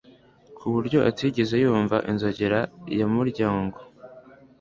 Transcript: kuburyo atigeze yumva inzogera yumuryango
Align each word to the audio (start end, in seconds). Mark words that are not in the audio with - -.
kuburyo 0.57 0.99
atigeze 1.09 1.55
yumva 1.63 1.97
inzogera 2.11 2.59
yumuryango 2.97 3.77